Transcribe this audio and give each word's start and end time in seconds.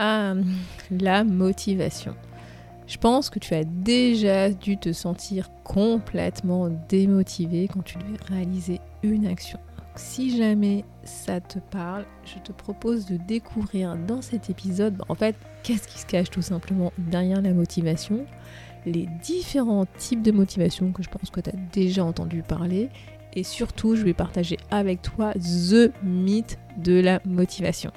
à 0.00 0.34
la 0.90 1.22
motivation. 1.22 2.16
Je 2.88 2.96
pense 2.96 3.30
que 3.30 3.38
tu 3.38 3.54
as 3.54 3.62
déjà 3.62 4.50
dû 4.50 4.76
te 4.76 4.92
sentir 4.92 5.50
complètement 5.62 6.68
démotivé 6.88 7.68
quand 7.68 7.84
tu 7.84 7.98
devais 7.98 8.18
réaliser 8.28 8.80
une 9.04 9.26
action. 9.26 9.60
Si 9.94 10.36
jamais 10.36 10.84
ça 11.04 11.40
te 11.40 11.58
parle, 11.58 12.04
je 12.24 12.38
te 12.38 12.50
propose 12.50 13.06
de 13.06 13.16
découvrir 13.16 13.96
dans 13.96 14.22
cet 14.22 14.48
épisode, 14.48 14.96
bah, 14.96 15.04
en 15.08 15.14
fait, 15.14 15.36
qu'est-ce 15.62 15.86
qui 15.86 15.98
se 15.98 16.06
cache 16.06 16.30
tout 16.30 16.42
simplement 16.42 16.92
derrière 16.96 17.42
la 17.42 17.52
motivation, 17.52 18.24
les 18.86 19.06
différents 19.22 19.86
types 19.98 20.22
de 20.22 20.32
motivation 20.32 20.90
que 20.92 21.02
je 21.02 21.10
pense 21.10 21.30
que 21.30 21.40
tu 21.40 21.50
as 21.50 21.56
déjà 21.72 22.04
entendu 22.04 22.42
parler, 22.42 22.88
et 23.34 23.44
surtout, 23.44 23.94
je 23.94 24.02
vais 24.02 24.14
partager 24.14 24.56
avec 24.70 25.02
toi 25.02 25.32
The 25.34 25.92
mythe 26.02 26.58
de 26.78 26.98
la 26.98 27.20
motivation. 27.24 27.92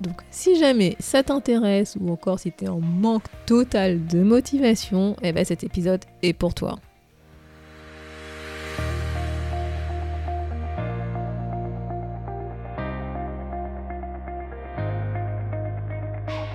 Donc 0.00 0.20
si 0.30 0.56
jamais 0.58 0.96
ça 1.00 1.22
t'intéresse 1.22 1.96
ou 2.00 2.10
encore 2.10 2.38
si 2.38 2.52
tu 2.52 2.64
es 2.64 2.68
en 2.68 2.80
manque 2.80 3.24
total 3.46 4.06
de 4.06 4.22
motivation, 4.22 5.16
eh 5.22 5.32
ben 5.32 5.44
cet 5.44 5.64
épisode 5.64 6.04
est 6.22 6.32
pour 6.32 6.54
toi. 6.54 6.76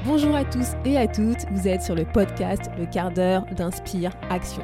Bonjour 0.05 0.35
à 0.35 0.44
tous 0.44 0.73
et 0.85 0.98
à 0.98 1.07
toutes, 1.07 1.46
vous 1.52 1.68
êtes 1.68 1.82
sur 1.82 1.96
le 1.96 2.05
podcast 2.05 2.63
Le 2.77 2.85
quart 2.85 3.12
d'heure 3.12 3.46
d'Inspire 3.55 4.12
Action. 4.30 4.63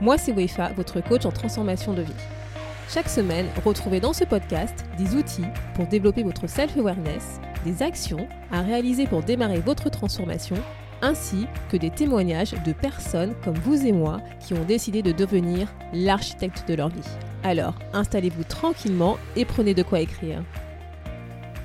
Moi 0.00 0.16
c'est 0.16 0.32
Wefa, 0.32 0.72
votre 0.74 1.00
coach 1.00 1.26
en 1.26 1.32
transformation 1.32 1.92
de 1.92 2.02
vie. 2.02 2.12
Chaque 2.88 3.08
semaine, 3.08 3.46
retrouvez 3.64 3.98
dans 3.98 4.12
ce 4.12 4.24
podcast 4.24 4.84
des 4.96 5.16
outils 5.16 5.44
pour 5.74 5.86
développer 5.86 6.22
votre 6.22 6.46
self-awareness 6.46 7.40
des 7.66 7.82
actions 7.82 8.28
à 8.50 8.62
réaliser 8.62 9.06
pour 9.06 9.22
démarrer 9.22 9.58
votre 9.58 9.90
transformation, 9.90 10.56
ainsi 11.02 11.46
que 11.68 11.76
des 11.76 11.90
témoignages 11.90 12.54
de 12.64 12.72
personnes 12.72 13.34
comme 13.44 13.56
vous 13.56 13.84
et 13.84 13.92
moi 13.92 14.20
qui 14.40 14.54
ont 14.54 14.64
décidé 14.64 15.02
de 15.02 15.12
devenir 15.12 15.68
l'architecte 15.92 16.66
de 16.68 16.74
leur 16.74 16.88
vie. 16.88 17.02
Alors, 17.42 17.74
installez-vous 17.92 18.44
tranquillement 18.44 19.18
et 19.34 19.44
prenez 19.44 19.74
de 19.74 19.82
quoi 19.82 20.00
écrire. 20.00 20.42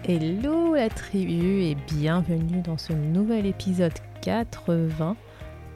Hello 0.07 0.61
la 0.73 0.89
tribu 0.89 1.61
et 1.61 1.75
bienvenue 1.75 2.61
dans 2.61 2.77
ce 2.77 2.91
nouvel 2.91 3.45
épisode 3.45 3.93
80 4.21 5.15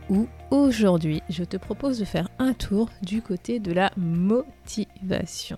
où 0.10 0.28
aujourd'hui 0.50 1.22
je 1.30 1.44
te 1.44 1.58
propose 1.58 2.00
de 2.00 2.06
faire 2.06 2.28
un 2.40 2.54
tour 2.54 2.90
du 3.04 3.22
côté 3.22 3.60
de 3.60 3.72
la 3.72 3.92
motivation. 3.98 5.58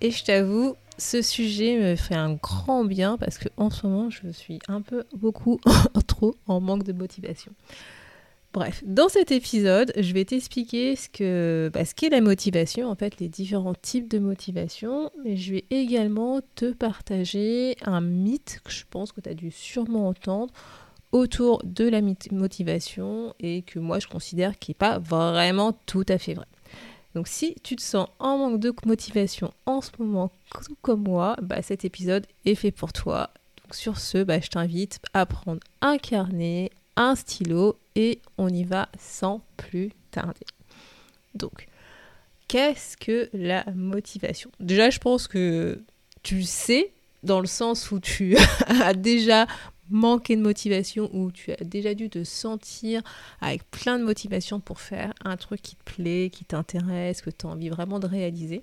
Et 0.00 0.12
je 0.12 0.24
t'avoue, 0.24 0.76
ce 0.98 1.22
sujet 1.22 1.78
me 1.78 1.96
fait 1.96 2.14
un 2.14 2.34
grand 2.34 2.84
bien 2.84 3.16
parce 3.16 3.38
que 3.38 3.48
en 3.56 3.70
ce 3.70 3.86
moment, 3.86 4.10
je 4.10 4.28
suis 4.28 4.58
un 4.68 4.82
peu 4.82 5.04
beaucoup 5.14 5.60
trop 6.06 6.34
en 6.46 6.60
manque 6.60 6.82
de 6.82 6.92
motivation. 6.92 7.52
Bref, 8.54 8.82
dans 8.86 9.08
cet 9.08 9.30
épisode, 9.30 9.92
je 9.96 10.12
vais 10.14 10.24
t'expliquer 10.24 10.96
ce 10.96 11.08
que 11.10 11.70
bah, 11.72 11.84
qu'est 11.84 12.08
la 12.08 12.22
motivation, 12.22 12.88
en 12.88 12.94
fait, 12.94 13.20
les 13.20 13.28
différents 13.28 13.74
types 13.74 14.08
de 14.08 14.18
motivation, 14.18 15.10
mais 15.22 15.36
je 15.36 15.52
vais 15.52 15.64
également 15.70 16.40
te 16.54 16.72
partager 16.72 17.76
un 17.84 18.00
mythe 18.00 18.60
que 18.64 18.72
je 18.72 18.84
pense 18.88 19.12
que 19.12 19.20
tu 19.20 19.28
as 19.28 19.34
dû 19.34 19.50
sûrement 19.50 20.08
entendre 20.08 20.52
autour 21.12 21.62
de 21.64 21.88
la 21.88 22.00
motivation 22.32 23.34
et 23.40 23.62
que 23.62 23.78
moi 23.78 23.98
je 23.98 24.06
considère 24.08 24.58
qui 24.58 24.72
n'est 24.72 24.76
pas 24.76 24.98
vraiment 24.98 25.72
tout 25.86 26.04
à 26.08 26.18
fait 26.18 26.34
vrai. 26.34 26.46
Donc 27.14 27.28
si 27.28 27.54
tu 27.62 27.76
te 27.76 27.82
sens 27.82 28.08
en 28.18 28.38
manque 28.38 28.60
de 28.60 28.72
motivation 28.84 29.52
en 29.66 29.80
ce 29.80 29.90
moment, 29.98 30.30
tout 30.64 30.76
comme 30.82 31.02
moi, 31.02 31.36
bah, 31.42 31.62
cet 31.62 31.84
épisode 31.84 32.26
est 32.44 32.54
fait 32.54 32.70
pour 32.70 32.92
toi. 32.92 33.30
Donc 33.62 33.74
sur 33.74 33.98
ce, 33.98 34.22
bah, 34.22 34.40
je 34.40 34.48
t'invite 34.48 35.00
à 35.14 35.26
prendre 35.26 35.60
un 35.80 35.98
carnet, 35.98 36.70
un 36.96 37.14
stylo 37.14 37.78
et 37.94 38.20
on 38.36 38.48
y 38.48 38.64
va 38.64 38.88
sans 38.98 39.42
plus 39.56 39.90
tarder. 40.10 40.46
Donc, 41.34 41.68
qu'est-ce 42.48 42.96
que 42.96 43.28
la 43.32 43.64
motivation? 43.74 44.50
Déjà, 44.60 44.90
je 44.90 44.98
pense 44.98 45.28
que 45.28 45.82
tu 46.22 46.42
sais, 46.42 46.92
dans 47.22 47.40
le 47.40 47.46
sens 47.46 47.90
où 47.90 48.00
tu 48.00 48.36
as 48.66 48.94
déjà 48.94 49.46
manquer 49.90 50.36
de 50.36 50.42
motivation 50.42 51.10
ou 51.12 51.30
tu 51.30 51.52
as 51.52 51.64
déjà 51.64 51.94
dû 51.94 52.10
te 52.10 52.24
sentir 52.24 53.02
avec 53.40 53.68
plein 53.70 53.98
de 53.98 54.04
motivation 54.04 54.60
pour 54.60 54.80
faire 54.80 55.12
un 55.24 55.36
truc 55.36 55.62
qui 55.62 55.76
te 55.76 55.84
plaît, 55.84 56.30
qui 56.32 56.44
t'intéresse, 56.44 57.22
que 57.22 57.30
tu 57.30 57.46
as 57.46 57.50
envie 57.50 57.68
vraiment 57.68 57.98
de 57.98 58.06
réaliser. 58.06 58.62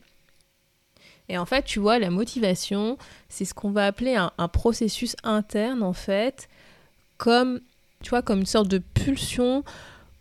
Et 1.29 1.37
en 1.37 1.45
fait, 1.45 1.63
tu 1.63 1.79
vois, 1.79 1.99
la 1.99 2.09
motivation, 2.09 2.97
c'est 3.29 3.45
ce 3.45 3.53
qu'on 3.53 3.71
va 3.71 3.87
appeler 3.87 4.15
un, 4.15 4.47
processus 4.47 5.15
interne, 5.23 5.81
en 5.81 5.93
fait, 5.93 6.47
comme, 7.17 7.61
tu 8.03 8.11
vois, 8.11 8.21
comme 8.21 8.39
une 8.39 8.45
sorte 8.45 8.67
de 8.67 8.77
pulsion 8.77 9.63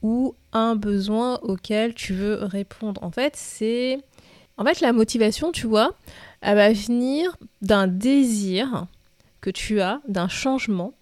ou 0.03 0.35
un 0.53 0.77
besoin 0.77 1.39
auquel 1.43 1.95
tu 1.95 2.15
veux 2.15 2.45
répondre. 2.45 3.03
En 3.03 3.11
fait, 3.11 3.37
c'est... 3.37 3.99
En 4.57 4.65
fait, 4.65 4.81
la 4.81 4.93
motivation, 4.93 5.51
tu 5.51 5.67
vois, 5.67 5.95
elle 6.41 6.57
va 6.57 6.73
venir 6.73 7.37
d'un 7.61 7.89
désir 7.89 8.87
que 9.45 9.51
tu 9.51 9.83
as 9.83 10.01
d'un 10.09 10.27
changement, 10.27 10.95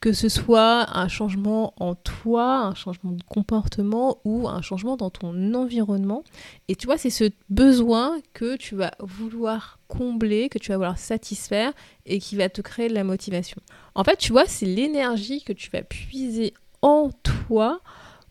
que 0.00 0.14
ce 0.14 0.30
soit 0.30 0.96
un 0.96 1.06
changement 1.06 1.74
en 1.76 1.94
toi, 1.94 2.60
un 2.60 2.74
changement 2.74 3.12
de 3.12 3.22
comportement 3.24 4.22
ou 4.24 4.48
un 4.48 4.62
changement 4.62 4.96
dans 4.96 5.10
ton 5.10 5.52
environnement. 5.52 6.24
Et 6.68 6.76
tu 6.76 6.86
vois, 6.86 6.96
c'est 6.96 7.10
ce 7.10 7.24
besoin 7.50 8.16
que 8.32 8.56
tu 8.56 8.74
vas 8.74 8.92
vouloir 9.00 9.80
combler, 9.86 10.48
que 10.48 10.58
tu 10.58 10.70
vas 10.70 10.76
vouloir 10.78 10.96
satisfaire 10.96 11.74
et 12.06 12.20
qui 12.20 12.36
va 12.36 12.48
te 12.48 12.62
créer 12.62 12.88
de 12.88 12.94
la 12.94 13.04
motivation. 13.04 13.60
En 13.94 14.02
fait, 14.02 14.16
tu 14.16 14.32
vois, 14.32 14.46
c'est 14.46 14.64
l'énergie 14.64 15.42
que 15.42 15.52
tu 15.52 15.68
vas 15.70 15.82
puiser 15.82 16.54
en 16.80 17.10
toi 17.22 17.82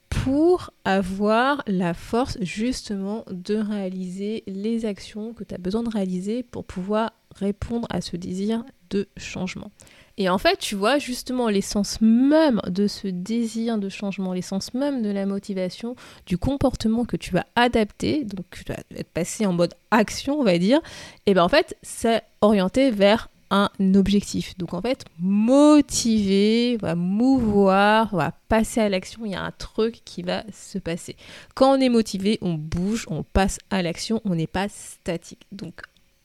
pour 0.10 0.72
avoir 0.84 1.64
la 1.68 1.94
force 1.94 2.40
justement 2.42 3.24
de 3.30 3.56
réaliser 3.56 4.44
les 4.48 4.86
actions 4.86 5.34
que 5.34 5.44
tu 5.44 5.54
as 5.54 5.60
besoin 5.60 5.84
de 5.84 5.90
réaliser 5.90 6.42
pour 6.42 6.66
pouvoir 6.66 7.14
répondre 7.36 7.88
à 7.90 8.02
ce 8.02 8.18
désir 8.18 8.64
de 8.90 9.08
changement. 9.18 9.72
Et 10.18 10.30
en 10.30 10.38
fait, 10.38 10.58
tu 10.58 10.76
vois, 10.76 11.00
justement, 11.00 11.50
l'essence 11.50 12.00
même 12.00 12.62
de 12.68 12.88
ce 12.88 13.08
désir 13.08 13.80
de 13.80 13.90
changement, 13.90 14.34
l'essence 14.34 14.74
même 14.76 15.02
de 15.02 15.10
la 15.10 15.26
motivation, 15.26 15.96
du 16.28 16.38
comportement 16.38 17.04
que 17.04 17.18
tu 17.18 17.32
vas 17.32 17.48
adapter, 17.56 18.24
donc 18.24 18.46
tu 18.52 18.64
vas 18.68 18.78
être 18.96 19.10
passé 19.10 19.48
en 19.48 19.54
mode 19.54 19.74
action, 19.90 20.40
on 20.40 20.44
va 20.44 20.60
dire, 20.60 20.82
et 21.26 21.34
bien 21.34 21.44
en 21.44 21.50
fait, 21.50 21.76
c'est 21.82 22.22
orienté 22.42 22.92
vers 22.92 23.30
un 23.50 23.70
objectif. 23.96 24.58
Donc 24.58 24.74
en 24.74 24.82
fait, 24.82 25.06
motiver, 25.20 26.78
va 26.78 26.96
mouvoir, 26.96 28.16
va 28.16 28.34
passer 28.50 28.82
à 28.82 28.90
l'action, 28.90 29.26
il 29.26 29.32
y 29.32 29.36
a 29.36 29.44
un 29.44 29.52
truc 29.52 30.02
qui 30.06 30.22
va 30.22 30.44
se 30.52 30.78
passer. 30.80 31.16
Quand 31.56 31.78
on 31.78 31.82
est 31.82 31.90
motivé, 31.90 32.38
on 32.42 32.54
bouge, 32.54 33.06
on 33.10 33.24
passe 33.24 33.60
à 33.70 33.82
l'action, 33.82 34.22
on 34.26 34.36
n'est 34.36 34.48
pas 34.48 34.70
statique. 34.70 35.46
Donc 35.52 35.82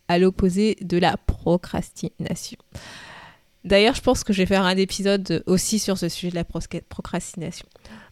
à 0.09 0.19
l'opposé 0.19 0.77
de 0.81 0.99
la 0.99 1.17
procrastination. 1.17 2.59
D'ailleurs, 3.65 3.95
je 3.95 4.01
pense 4.01 4.25
que 4.25 4.33
je 4.33 4.39
vais 4.39 4.47
faire 4.47 4.65
un 4.65 4.77
épisode 4.77 5.43
aussi 5.47 5.79
sur 5.79 5.99
ce 5.99 6.09
sujet 6.09 6.31
de 6.31 6.37
la 6.37 6.45
procrastination. 6.45 7.67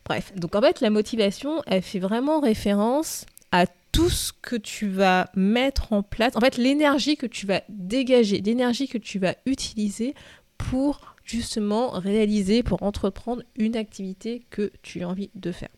Bref, 0.04 0.32
donc 0.36 0.54
en 0.54 0.60
fait, 0.60 0.80
la 0.80 0.90
motivation, 0.90 1.62
elle 1.66 1.82
fait 1.82 1.98
vraiment 1.98 2.40
référence 2.40 3.26
à 3.52 3.66
tout 3.92 4.10
ce 4.10 4.32
que 4.32 4.56
tu 4.56 4.88
vas 4.88 5.30
mettre 5.34 5.92
en 5.92 6.02
place, 6.02 6.36
en 6.36 6.40
fait, 6.40 6.58
l'énergie 6.58 7.16
que 7.16 7.26
tu 7.26 7.46
vas 7.46 7.62
dégager, 7.68 8.42
l'énergie 8.42 8.88
que 8.88 8.98
tu 8.98 9.18
vas 9.18 9.34
utiliser 9.46 10.14
pour 10.58 11.16
justement 11.24 11.90
réaliser, 11.90 12.62
pour 12.62 12.82
entreprendre 12.82 13.42
une 13.56 13.76
activité 13.76 14.42
que 14.50 14.70
tu 14.82 15.02
as 15.02 15.08
envie 15.08 15.30
de 15.34 15.52
faire. 15.52 15.70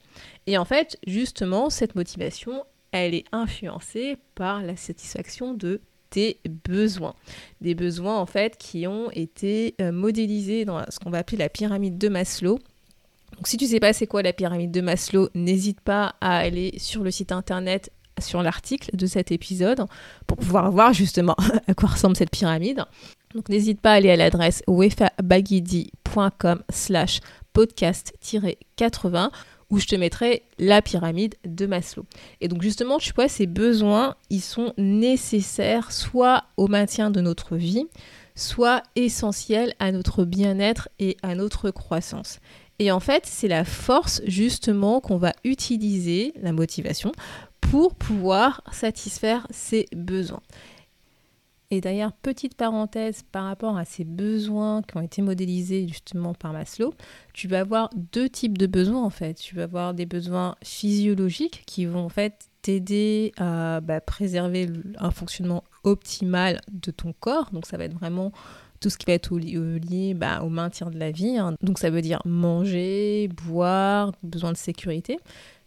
Et 0.46 0.58
en 0.58 0.64
fait, 0.64 0.98
justement, 1.06 1.70
cette 1.70 1.94
motivation, 1.94 2.64
elle 2.90 3.14
est 3.14 3.24
influencée 3.32 4.16
par 4.34 4.62
la 4.62 4.76
satisfaction 4.76 5.54
de 5.54 5.80
tes 6.10 6.41
besoins. 6.69 7.14
Des 7.60 7.74
besoins 7.74 8.19
en 8.19 8.26
fait 8.26 8.56
qui 8.56 8.86
ont 8.86 9.10
été 9.10 9.74
euh, 9.80 9.92
modélisés 9.92 10.64
dans 10.64 10.82
ce 10.88 10.98
qu'on 10.98 11.10
va 11.10 11.19
appeler 11.19 11.38
la 11.38 11.48
pyramide 11.48 11.98
de 11.98 12.08
Maslow. 12.08 12.59
Donc 13.36 13.47
si 13.47 13.56
tu 13.56 13.66
sais 13.66 13.80
pas 13.80 13.92
c'est 13.92 14.06
quoi 14.06 14.22
la 14.22 14.33
pyramide 14.33 14.71
de 14.71 14.80
Maslow, 14.80 15.28
n'hésite 15.34 15.80
pas 15.80 16.15
à 16.21 16.38
aller 16.38 16.74
sur 16.78 17.03
le 17.03 17.10
site 17.10 17.33
internet 17.33 17.91
sur 18.21 18.42
l'article 18.42 18.97
de 18.97 19.06
cet 19.06 19.30
épisode 19.33 19.84
pour 20.27 20.36
pouvoir 20.38 20.71
voir 20.71 20.92
justement 20.92 21.36
à 21.66 21.74
quoi 21.74 21.91
ressemble 21.91 22.16
cette 22.16 22.30
pyramide. 22.30 22.84
Donc 23.34 23.48
n'hésite 23.48 23.80
pas 23.80 23.92
à 23.92 23.94
aller 23.94 24.10
à 24.10 24.16
l'adresse 24.16 24.62
wefabagidi.com 24.66 26.62
slash 26.71 27.21
podcast-80 27.54 29.30
où 29.70 29.78
je 29.78 29.86
te 29.86 29.97
mettrai 29.97 30.42
la 30.59 30.82
pyramide 30.82 31.34
de 31.44 31.66
Maslow. 31.66 32.06
Et 32.41 32.48
donc 32.48 32.62
justement, 32.62 32.98
tu 32.98 33.12
vois, 33.15 33.28
ces 33.28 33.47
besoins, 33.47 34.16
ils 34.30 34.41
sont 34.41 34.72
nécessaires 34.78 35.92
soit 35.92 36.44
au 36.56 36.68
maintien 36.68 37.10
de 37.10 37.20
notre 37.20 37.56
vie, 37.56 37.86
soit 38.34 38.82
essentiels 38.97 39.74
à 39.78 39.92
notre 39.92 40.24
bien-être 40.24 40.88
et 40.98 41.16
à 41.22 41.34
notre 41.34 41.70
croissance. 41.70 42.41
Et 42.78 42.92
en 42.92 43.00
fait, 43.00 43.24
c'est 43.26 43.48
la 43.48 43.65
force 43.65 44.22
justement 44.24 45.00
qu'on 45.00 45.16
va 45.16 45.32
utiliser, 45.44 46.32
la 46.41 46.53
motivation, 46.53 47.12
pour 47.60 47.94
pouvoir 47.94 48.62
satisfaire 48.72 49.47
ces 49.50 49.86
besoins. 49.92 50.42
Et 51.70 51.82
d'ailleurs, 51.82 52.12
petite 52.12 52.54
parenthèse 52.54 53.24
par 53.30 53.44
rapport 53.44 53.76
à 53.76 53.84
ces 53.84 54.04
besoins 54.04 54.80
qui 54.82 54.97
ont 54.97 55.03
été 55.03 55.20
modélisés 55.20 55.86
justement 55.86 56.32
par 56.32 56.54
Maslow, 56.54 56.94
tu 57.34 57.47
vas 57.47 57.60
avoir 57.60 57.91
deux 57.94 58.30
types 58.30 58.56
de 58.56 58.66
besoins 58.66 59.03
en 59.03 59.10
fait. 59.10 59.34
Tu 59.34 59.54
vas 59.54 59.65
avoir 59.65 59.92
des 59.92 60.06
besoins 60.06 60.54
physiologiques 60.65 61.65
qui 61.66 61.84
vont 61.84 62.06
en 62.06 62.09
fait 62.09 62.48
t'aider 62.62 63.32
à 63.36 63.82
bah, 63.82 64.00
préserver 64.00 64.70
un 64.97 65.10
fonctionnement 65.10 65.62
optimal 65.84 66.62
de 66.72 66.91
ton 66.91 67.12
corps. 67.12 67.50
Donc 67.53 67.66
ça 67.66 67.76
va 67.76 67.84
être 67.84 67.98
vraiment 67.98 68.32
tout 68.80 68.88
ce 68.88 68.97
qui 68.97 69.04
va 69.04 69.12
être 69.12 69.36
lié 69.38 70.14
bah, 70.14 70.42
au 70.42 70.48
maintien 70.48 70.88
de 70.88 70.98
la 70.98 71.10
vie. 71.10 71.36
Hein. 71.36 71.54
Donc 71.60 71.78
ça 71.78 71.91
veut 71.91 72.00
dire 72.00 72.22
manger, 72.24 73.28
boire, 73.47 74.12
besoin 74.22 74.53
de 74.53 74.56
sécurité. 74.56 75.18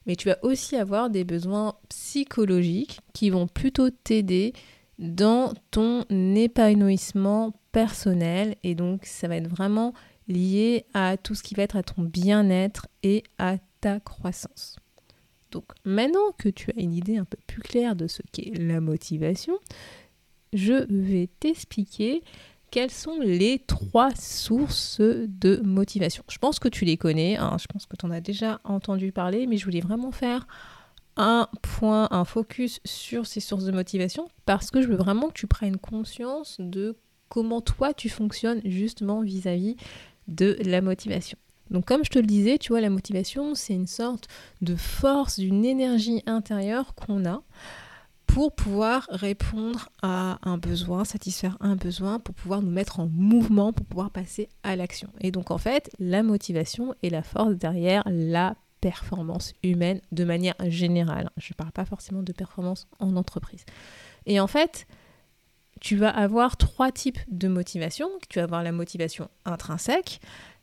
Mais 0.08 0.16
tu 0.16 0.30
vas 0.30 0.38
aussi 0.42 0.78
avoir 0.78 1.12
des 1.12 1.24
besoins 1.24 1.76
psychologiques 1.90 3.02
qui 3.14 3.30
vont 3.30 3.46
plutôt 3.46 3.92
t'aider 3.92 4.54
dans 5.02 5.54
ton 5.72 6.06
épanouissement 6.36 7.54
personnel. 7.72 8.56
Et 8.64 8.76
donc, 8.76 9.06
ça 9.06 9.28
va 9.28 9.36
être 9.36 9.50
vraiment 9.50 9.94
lié 10.28 10.86
à 10.94 11.18
tout 11.18 11.36
ce 11.36 11.44
qui 11.44 11.56
va 11.56 11.64
être 11.64 11.76
à 11.76 11.84
ton 11.84 12.04
bien-être 12.04 12.88
et 13.04 13.24
à 13.38 13.58
ta 13.82 14.00
croissance. 14.00 14.78
Donc, 15.52 15.66
maintenant 15.84 16.32
que 16.38 16.48
tu 16.48 16.72
as 16.72 16.80
une 16.80 16.94
idée 16.94 17.18
un 17.18 17.26
peu 17.26 17.38
plus 17.46 17.62
claire 17.62 17.96
de 17.96 18.08
ce 18.08 18.22
qu'est 18.32 18.54
la 18.58 18.80
motivation, 18.80 19.58
je 20.54 20.86
vais 20.90 21.28
t'expliquer 21.40 22.24
quelles 22.70 22.92
sont 22.92 23.20
les 23.20 23.60
trois 23.60 24.16
sources 24.16 25.02
de 25.02 25.62
motivation. 25.66 26.24
Je 26.30 26.38
pense 26.38 26.58
que 26.58 26.70
tu 26.70 26.86
les 26.86 26.96
connais, 26.96 27.36
hein, 27.36 27.58
je 27.60 27.68
pense 27.68 27.86
que 27.86 27.98
tu 27.98 28.06
en 28.06 28.12
as 28.12 28.22
déjà 28.22 28.62
entendu 28.64 29.12
parler, 29.12 29.46
mais 29.46 29.58
je 29.58 29.66
voulais 29.66 29.82
vraiment 29.82 30.12
faire 30.12 30.48
un 31.18 31.48
point, 31.62 32.08
un 32.12 32.26
focus 32.26 32.80
sur 32.86 33.26
ces 33.26 33.40
sources 33.40 33.66
de 33.66 33.72
motivation 33.72 34.28
parce 34.46 34.72
que 34.72 34.82
je 34.82 34.88
veux 34.88 34.96
vraiment 34.96 35.28
que 35.28 35.34
tu 35.34 35.48
prennes 35.48 35.78
conscience 35.78 36.58
de 36.60 36.96
comment 37.30 37.62
toi 37.62 37.94
tu 37.94 38.10
fonctionnes 38.10 38.62
justement 38.66 39.22
vis-à-vis 39.22 39.76
de 40.28 40.58
la 40.64 40.82
motivation. 40.82 41.38
Donc 41.70 41.86
comme 41.86 42.04
je 42.04 42.10
te 42.10 42.20
le 42.20 42.26
disais, 42.26 42.58
tu 42.58 42.74
vois, 42.74 42.82
la 42.82 42.90
motivation, 42.90 43.56
c'est 43.56 43.74
une 43.74 43.88
sorte 43.88 44.28
de 44.62 44.76
force, 44.76 45.40
d'une 45.40 45.66
énergie 45.66 46.22
intérieure 46.26 46.94
qu'on 46.96 47.26
a 47.26 47.44
pour 48.28 48.54
pouvoir 48.56 49.08
répondre 49.10 49.90
à 50.02 50.40
un 50.44 50.58
besoin, 50.58 51.04
satisfaire 51.04 51.58
un 51.60 51.76
besoin, 51.76 52.20
pour 52.20 52.34
pouvoir 52.36 52.62
nous 52.62 52.72
mettre 52.72 53.00
en 53.00 53.08
mouvement, 53.08 53.74
pour 53.74 53.86
pouvoir 53.86 54.10
passer 54.10 54.48
à 54.64 54.76
l'action. 54.76 55.10
Et 55.20 55.32
donc 55.32 55.52
en 55.52 55.58
fait, 55.58 55.90
la 56.00 56.24
motivation 56.24 56.94
est 57.04 57.10
la 57.10 57.24
force 57.24 57.56
derrière 57.56 58.04
la 58.06 58.56
performance 58.82 59.54
humaine 59.64 60.02
de 60.12 60.24
manière 60.24 60.56
générale. 60.68 61.30
Je 61.38 61.54
ne 61.54 61.56
parle 61.56 61.72
pas 61.72 61.86
forcément 61.86 62.24
de 62.24 62.34
performance 62.34 62.88
en 63.00 63.16
entreprise. 63.16 63.64
Et 64.26 64.40
en 64.40 64.48
fait, 64.48 64.88
tu 65.80 65.96
vas 65.96 66.10
avoir 66.10 66.58
trois 66.58 66.92
types 66.92 67.20
de 67.30 67.48
motivation. 67.48 68.10
Tu 68.30 68.40
vas 68.40 68.44
avoir 68.44 68.64
la 68.64 68.72
motivation 68.72 69.30
intrinsèque, 69.46 70.20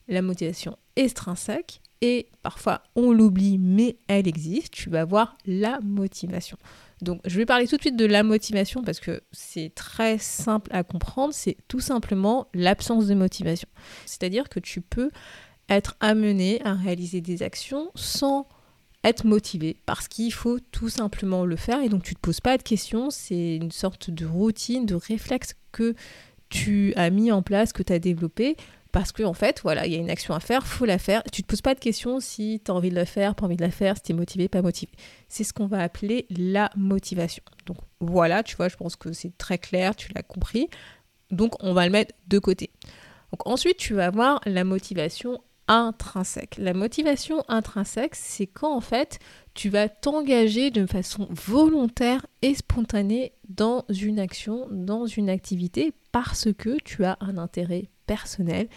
la 0.09 0.23
motivation 0.23 0.77
extrinsèque 0.97 1.81
et 2.01 2.29
parfois 2.43 2.83
on 2.95 3.13
l'oublie 3.13 3.59
mais 3.59 3.97
elle 4.07 4.29
existe. 4.29 4.73
Tu 4.73 4.91
vas 4.91 5.03
avoir 5.03 5.37
la 5.47 5.81
motivation. 5.81 6.57
Donc 7.03 7.21
je 7.25 7.37
vais 7.37 7.47
parler 7.47 7.67
tout 7.67 7.77
de 7.77 7.81
suite 7.81 7.97
de 7.97 8.05
la 8.05 8.23
motivation 8.23 8.83
parce 8.83 9.01
que 9.01 9.23
c'est 9.33 9.73
très 9.75 10.19
simple 10.19 10.71
à 10.73 10.83
comprendre. 10.83 11.35
C'est 11.35 11.57
tout 11.69 11.81
simplement 11.81 12.49
l'absence 12.55 13.07
de 13.07 13.15
motivation. 13.15 13.69
C'est-à-dire 14.07 14.49
que 14.49 14.61
tu 14.61 14.81
peux 14.81 15.11
être 15.69 15.97
amené 16.01 16.61
à 16.65 16.75
réaliser 16.75 17.21
des 17.21 17.43
actions 17.43 17.91
sans 17.95 18.47
être 19.05 19.25
motivé 19.25 19.77
parce 19.87 20.09
qu'il 20.09 20.33
faut 20.33 20.59
tout 20.73 20.89
simplement 20.89 21.45
le 21.45 21.57
faire 21.57 21.83
et 21.83 21.89
donc 21.89 22.03
tu 22.03 22.15
te 22.15 22.21
poses 22.21 22.41
pas 22.41 22.59
de 22.59 22.63
questions, 22.63 23.11
c'est 23.11 23.57
une 23.57 23.71
sorte 23.71 24.11
de 24.11 24.27
routine, 24.27 24.87
de 24.87 24.95
réflexe 24.95 25.55
que 25.73 25.95
tu 26.49 26.93
as 26.97 27.11
mis 27.11 27.31
en 27.31 27.43
place, 27.43 27.73
que 27.73 27.83
tu 27.83 27.93
as 27.93 27.99
développé 27.99 28.57
parce 28.91 29.13
que 29.13 29.23
en 29.23 29.35
fait, 29.35 29.61
voilà, 29.63 29.87
il 29.87 29.93
y 29.93 29.97
a 29.97 29.99
une 29.99 30.11
action 30.11 30.35
à 30.35 30.41
faire, 30.41 30.67
faut 30.67 30.87
la 30.87 30.99
faire. 30.99 31.23
Tu 31.31 31.43
te 31.43 31.47
poses 31.47 31.61
pas 31.61 31.75
de 31.75 31.79
questions 31.79 32.21
si 32.21 32.61
tu 32.65 32.71
as 32.71 32.75
envie 32.75 32.91
de 32.91 32.95
la 32.95 33.05
faire, 33.05 33.35
pas 33.35 33.45
envie 33.45 33.57
de 33.57 33.63
la 33.63 33.71
faire, 33.71 33.97
si 33.97 34.03
tu 34.03 34.13
es 34.13 34.15
motivé, 34.15 34.49
pas 34.49 34.63
motivé. 34.63 34.91
C'est 35.29 35.45
ce 35.45 35.53
qu'on 35.53 35.67
va 35.67 35.83
appeler 35.83 36.27
la 36.31 36.71
motivation. 36.75 37.43
Donc 37.67 37.77
voilà, 38.01 38.43
tu 38.43 38.57
vois, 38.57 38.69
je 38.69 38.77
pense 38.77 38.97
que 38.97 39.13
c'est 39.13 39.37
très 39.37 39.59
clair, 39.59 39.95
tu 39.95 40.11
l'as 40.15 40.23
compris. 40.23 40.69
Donc 41.31 41.63
on 41.63 41.75
va 41.75 41.85
le 41.85 41.93
mettre 41.93 42.15
de 42.29 42.39
côté. 42.39 42.71
Donc 43.31 43.47
ensuite, 43.47 43.77
tu 43.77 43.93
vas 43.93 44.07
avoir 44.07 44.41
la 44.47 44.65
motivation 44.65 45.43
intrinsèque. 45.69 46.57
La 46.59 46.75
motivation 46.75 47.45
intrinsèque, 47.49 48.15
c'est 48.15 48.47
quand 48.47 48.75
en 48.75 48.81
fait 48.81 49.19
tu 49.55 49.69
vas 49.69 49.89
t'engager 49.89 50.71
de 50.71 50.87
façon 50.87 51.29
volontaire 51.31 52.27
et 52.43 52.55
spontanée 52.55 53.33
dans 53.49 53.85
une 53.89 54.19
action, 54.19 54.67
dans 54.71 55.07
une 55.07 55.29
activité, 55.31 55.93
parce 56.11 56.49
que 56.53 56.79
tu 56.83 57.05
as 57.05 57.19
un 57.21 57.39
intérêt 57.39 57.85
personnel 58.07 58.69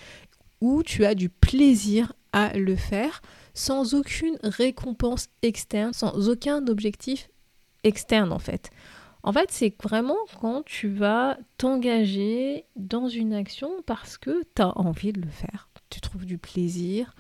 ou 0.60 0.84
tu 0.84 1.06
as 1.06 1.16
du 1.16 1.30
plaisir 1.30 2.14
à 2.34 2.58
le 2.58 2.76
faire 2.76 3.22
sans 3.54 3.94
aucune 3.94 4.38
récompense 4.44 5.28
externe, 5.42 5.94
sans 5.94 6.30
aucun 6.30 6.68
objectif 6.68 7.30
externe 7.84 8.32
en 8.32 8.40
fait. 8.40 8.70
En 9.24 9.34
fait, 9.34 9.52
c'est 9.52 9.76
vraiment 9.84 10.18
quand 10.40 10.64
tu 10.66 10.88
vas 10.88 11.38
t'engager 11.58 12.66
dans 12.76 13.08
une 13.08 13.34
action 13.34 13.70
parce 13.86 14.18
que 14.18 14.44
tu 14.56 14.62
as 14.62 14.78
envie 14.78 15.14
de 15.14 15.22
le 15.22 15.30
faire 15.30 15.68
tu 15.92 16.02
trouves 16.02 16.26
du 16.26 16.38
plaisir, 16.38 17.14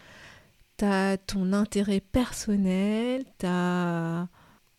tu 0.77 0.85
as 0.85 1.17
ton 1.17 1.53
intérêt 1.53 1.99
personnel, 1.99 3.23
tu 3.37 3.45
as 3.47 4.27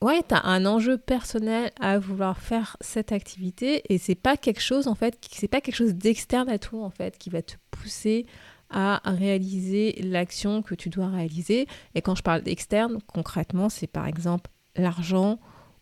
ouais, 0.02 0.22
tu 0.28 0.34
as 0.34 0.44
un 0.44 0.66
enjeu 0.66 0.98
personnel 0.98 1.70
à 1.80 1.98
vouloir 1.98 2.38
faire 2.38 2.76
cette 2.80 3.12
activité 3.12 3.82
et 3.88 3.98
c'est 3.98 4.16
pas 4.16 4.36
quelque 4.36 4.60
chose 4.60 4.88
en 4.88 4.96
fait, 4.96 5.16
c'est 5.30 5.48
pas 5.48 5.60
quelque 5.60 5.76
chose 5.76 5.94
d'externe 5.94 6.48
à 6.48 6.58
toi 6.58 6.82
en 6.82 6.90
fait 6.90 7.18
qui 7.18 7.30
va 7.30 7.42
te 7.42 7.54
pousser 7.70 8.26
à 8.72 9.00
réaliser 9.04 10.00
l'action 10.02 10.62
que 10.62 10.74
tu 10.74 10.88
dois 10.88 11.08
réaliser. 11.08 11.68
Et 11.94 12.00
quand 12.00 12.14
je 12.14 12.22
parle 12.22 12.42
d'externe, 12.42 12.98
concrètement, 13.06 13.68
c'est 13.68 13.86
par 13.86 14.06
exemple 14.06 14.50
l'argent 14.76 15.38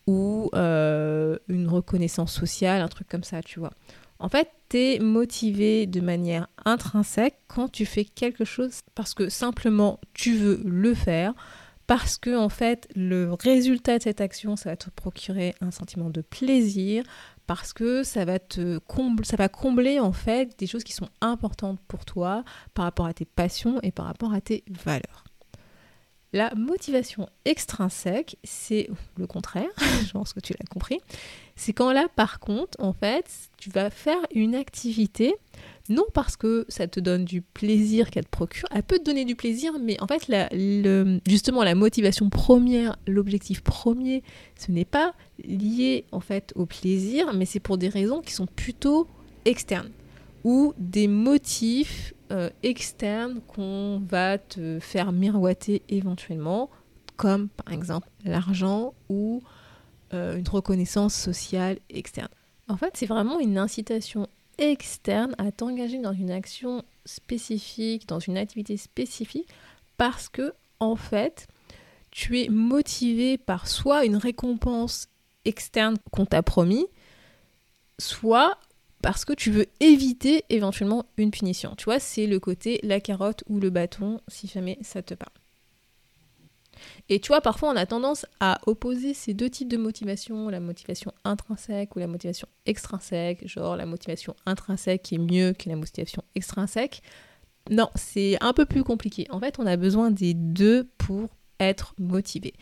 ou 0.07 0.51
euh, 0.55 1.39
une 1.49 1.69
reconnaissance 1.69 2.33
sociale, 2.33 2.83
un 2.83 2.89
truc 2.89 3.09
comme 3.09 3.23
ça, 3.23 3.43
tu 3.43 3.61
vois. 3.61 3.73
En 4.21 4.29
fait, 4.29 4.51
tu 4.69 4.77
es 4.77 4.99
motivé 4.99 5.87
de 5.87 6.01
manière 6.01 6.47
intrinsèque 6.67 7.39
quand 7.49 7.69
tu 7.69 7.87
fais 7.87 8.05
quelque 8.05 8.45
chose 8.45 8.81
parce 8.95 9.15
que 9.15 9.31
simplement 9.31 9.99
tu 10.13 10.37
veux 10.37 10.61
le 10.63 10.95
faire, 10.95 11.33
parce 11.87 12.19
que 12.19 12.37
en 12.37 12.51
fait 12.51 12.87
le 12.95 13.33
résultat 13.33 13.97
de 13.97 14.03
cette 14.03 14.21
action, 14.21 14.57
ça 14.57 14.71
va 14.71 14.77
te 14.77 14.91
procurer 14.91 15.55
un 15.63 15.71
sentiment 15.71 16.11
de 16.11 16.21
plaisir, 16.21 17.03
parce 17.47 17.73
que 17.73 18.03
ça 18.03 18.27
va 18.27 18.39
te 18.39 18.79
combler, 18.79 19.25
ça 19.25 19.37
va 19.37 19.49
combler 19.49 19.99
en 19.99 20.13
fait 20.13 20.57
des 20.59 20.67
choses 20.67 20.85
qui 20.85 20.93
sont 20.93 21.09
importantes 21.23 21.81
pour 21.89 22.05
toi 22.05 22.45
par 22.75 22.85
rapport 22.85 23.07
à 23.07 23.15
tes 23.15 23.25
passions 23.25 23.81
et 23.83 23.91
par 23.91 24.05
rapport 24.05 24.35
à 24.35 24.43
tes 24.43 24.63
valeurs. 24.85 25.25
La 26.33 26.55
motivation 26.55 27.29
extrinsèque, 27.45 28.37
c'est 28.45 28.89
le 29.17 29.27
contraire, 29.27 29.69
je 30.07 30.13
pense 30.13 30.33
que 30.33 30.39
tu 30.39 30.53
l'as 30.53 30.67
compris. 30.71 31.01
C'est 31.57 31.73
quand 31.73 31.93
là, 31.93 32.07
par 32.15 32.39
contre, 32.39 32.79
en 32.81 32.93
fait, 32.93 33.27
tu 33.59 33.69
vas 33.69 33.91
faire 33.91 34.21
une 34.33 34.55
activité, 34.55 35.35
non 35.89 36.05
parce 36.15 36.37
que 36.37 36.67
ça 36.69 36.87
te 36.87 37.01
donne 37.01 37.25
du 37.25 37.43
plaisir 37.43 38.11
qu'elle 38.11 38.27
te 38.27 38.31
procure, 38.31 38.69
elle 38.71 38.85
peut 38.85 38.99
te 38.99 39.05
donner 39.05 39.25
du 39.25 39.35
plaisir, 39.35 39.73
mais 39.81 40.01
en 40.01 40.07
fait, 40.07 40.31
justement, 41.27 41.65
la 41.65 41.75
motivation 41.75 42.31
première, 42.31 42.97
l'objectif 43.09 43.63
premier, 43.63 44.23
ce 44.57 44.71
n'est 44.71 44.85
pas 44.85 45.15
lié 45.45 46.05
en 46.13 46.21
fait 46.21 46.53
au 46.55 46.65
plaisir, 46.65 47.35
mais 47.35 47.45
c'est 47.45 47.61
pour 47.61 47.77
des 47.77 47.89
raisons 47.89 48.21
qui 48.21 48.33
sont 48.33 48.47
plutôt 48.47 49.09
externes 49.45 49.91
ou 50.45 50.75
des 50.79 51.09
motifs 51.09 52.15
euh, 52.31 52.51
externes 52.63 53.41
qu'on 53.49 54.03
va 54.09 54.39
te 54.39 54.79
faire 54.81 55.13
miroiter 55.13 55.83
éventuellement, 55.89 56.71
comme 57.17 57.49
par 57.49 57.73
exemple 57.73 58.09
l'argent 58.25 58.95
ou 59.09 59.43
euh, 60.15 60.37
une 60.37 60.49
reconnaissance 60.49 61.15
sociale 61.15 61.79
externe. 61.89 62.29
En 62.69 62.77
fait, 62.77 62.97
c'est 62.97 63.07
vraiment 63.07 63.41
une 63.41 63.59
incitation 63.59 64.29
externe 64.59 65.35
à 65.39 65.51
t'engager 65.51 65.99
dans 65.99 66.13
une 66.13 66.31
action 66.31 66.85
spécifique, 67.05 68.07
dans 68.07 68.21
une 68.21 68.37
activité 68.37 68.77
spécifique, 68.77 69.49
parce 69.97 70.29
que 70.29 70.53
en 70.79 70.97
fait, 70.97 71.49
tu 72.11 72.41
es 72.41 72.49
motivé 72.49 73.39
par 73.39 73.69
soit 73.69 74.05
une 74.05 74.17
récompense 74.17 75.09
externe 75.45 75.97
qu'on 76.11 76.27
t'a 76.27 76.43
promis, 76.43 76.87
soit 77.99 78.59
parce 79.02 79.25
que 79.25 79.33
tu 79.33 79.50
veux 79.50 79.66
éviter 79.80 80.45
éventuellement 80.50 81.07
une 81.16 81.30
punition. 81.30 81.75
Tu 81.76 81.85
vois, 81.85 81.99
c'est 81.99 82.26
le 82.26 82.38
côté 82.38 82.80
la 82.83 83.00
carotte 83.00 83.45
ou 83.49 83.59
le 83.59 83.71
bâton, 83.71 84.21
si 84.28 84.47
jamais 84.47 84.78
ça 84.83 85.02
te 85.02 85.14
parle. 85.14 85.33
Et 87.09 87.21
tu 87.21 87.28
vois, 87.28 87.40
parfois 87.40 87.71
on 87.71 87.76
a 87.76 87.87
tendance 87.87 88.25
à 88.40 88.61
opposer 88.66 89.14
ces 89.14 89.35
deux 89.35 89.50
types 89.50 89.69
de 89.69 89.76
motivation, 89.76 90.49
la 90.49 90.61
motivation 90.61 91.12
intrinsèque 91.25 91.95
ou 91.97 91.99
la 91.99 92.07
motivation 92.07 92.49
extrinsèque, 92.66 93.47
genre 93.47 93.76
la 93.76 93.87
motivation 93.87 94.35
intrinsèque 94.47 95.12
est 95.12 95.19
mieux 95.19 95.52
que 95.52 95.69
la 95.69 95.76
motivation 95.76 96.23
extrinsèque. 96.35 97.02
Non, 97.71 97.90
c'est 97.95 98.38
un 98.42 98.52
peu 98.52 98.64
plus 98.64 98.83
compliqué. 98.83 99.26
En 99.30 99.40
fait, 99.40 99.59
on 99.59 99.66
a 99.66 99.76
besoin 99.76 100.11
des 100.11 100.35
deux 100.35 100.88
pour 100.97 101.28
être 101.61 101.95
motivé. 101.99 102.55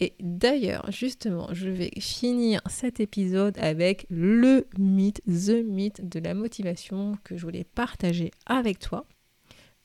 Et 0.00 0.14
d'ailleurs, 0.20 0.90
justement, 0.90 1.48
je 1.52 1.68
vais 1.68 1.90
finir 2.00 2.60
cet 2.68 3.00
épisode 3.00 3.56
avec 3.58 4.06
le 4.10 4.66
mythe, 4.78 5.22
the 5.26 5.64
mythe 5.64 6.06
de 6.06 6.20
la 6.20 6.34
motivation 6.34 7.16
que 7.24 7.36
je 7.36 7.42
voulais 7.42 7.64
partager 7.64 8.30
avec 8.44 8.78
toi. 8.78 9.06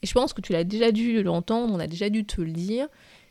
Et 0.02 0.08
je 0.08 0.14
pense 0.14 0.34
que 0.34 0.42
tu 0.42 0.52
l'as 0.52 0.64
déjà 0.64 0.92
dû 0.92 1.22
l'entendre, 1.24 1.74
on 1.74 1.80
a 1.80 1.88
déjà 1.88 2.10
dû 2.10 2.26
te 2.26 2.42
le 2.42 2.52
dire. 2.52 2.88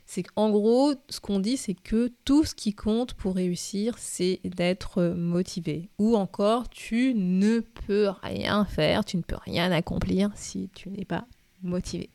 C'est 0.06 0.22
qu'en 0.22 0.50
gros, 0.50 0.94
ce 1.08 1.20
qu'on 1.20 1.38
dit, 1.38 1.56
c'est 1.56 1.74
que 1.74 2.10
tout 2.24 2.44
ce 2.44 2.54
qui 2.54 2.74
compte 2.74 3.14
pour 3.14 3.34
réussir, 3.34 3.96
c'est 3.98 4.40
d'être 4.44 5.02
motivé. 5.02 5.88
Ou 5.98 6.16
encore, 6.16 6.68
tu 6.68 7.12
ne 7.14 7.60
peux 7.60 8.08
rien 8.22 8.64
faire, 8.64 9.04
tu 9.04 9.18
ne 9.18 9.22
peux 9.22 9.36
rien 9.36 9.70
accomplir 9.70 10.30
si 10.34 10.68
tu 10.74 10.88
n'es 10.90 11.04
pas 11.04 11.26
motivé. 11.62 12.10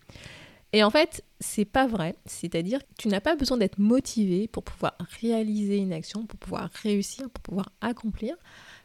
Et 0.75 0.83
en 0.83 0.89
fait, 0.89 1.23
c'est 1.39 1.63
pas 1.63 1.87
vrai. 1.87 2.15
C'est-à-dire 2.25 2.79
que 2.79 2.93
tu 2.97 3.07
n'as 3.07 3.21
pas 3.21 3.37
besoin 3.37 3.55
d'être 3.55 3.79
motivé 3.79 4.49
pour 4.49 4.61
pouvoir 4.61 4.97
réaliser 5.21 5.77
une 5.77 5.93
action, 5.93 6.25
pour 6.25 6.37
pouvoir 6.37 6.69
réussir, 6.83 7.29
pour 7.29 7.41
pouvoir 7.41 7.69
accomplir. 7.79 8.35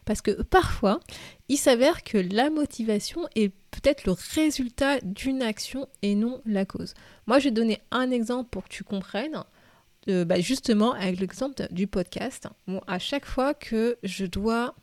Parce 0.05 0.21
que 0.21 0.41
parfois, 0.41 1.01
il 1.49 1.57
s'avère 1.57 2.05
que 2.05 2.17
la 2.17 2.49
motivation 2.49 3.27
est 3.35 3.49
peut-être 3.71 4.05
le 4.05 4.13
résultat 4.35 5.01
d'une 5.01 5.41
action 5.41 5.85
et 6.01 6.15
non 6.15 6.41
la 6.45 6.63
cause. 6.63 6.93
Moi, 7.27 7.39
je 7.39 7.45
vais 7.49 7.51
donner 7.51 7.81
un 7.91 8.09
exemple 8.09 8.49
pour 8.51 8.63
que 8.63 8.69
tu 8.69 8.85
comprennes. 8.85 9.43
Euh, 10.07 10.23
bah, 10.23 10.39
justement, 10.39 10.93
avec 10.93 11.19
l'exemple 11.19 11.67
du 11.71 11.87
podcast, 11.87 12.47
à 12.87 12.99
chaque 12.99 13.25
fois 13.25 13.53
que 13.53 13.97
je 14.03 14.25
dois 14.25 14.75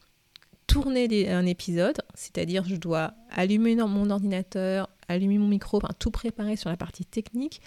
tourner 0.67 1.31
un 1.31 1.47
épisode, 1.47 1.97
c'est-à-dire 2.13 2.65
je 2.65 2.77
dois 2.77 3.15
allumer 3.31 3.77
mon 3.77 4.11
ordinateur, 4.11 4.91
allumer 5.09 5.39
mon 5.39 5.49
micro, 5.49 5.79
enfin 5.79 5.93
tout 5.99 6.11
préparer 6.11 6.57
sur 6.57 6.71
la 6.71 6.77
partie 6.77 7.05
technique, 7.05 7.61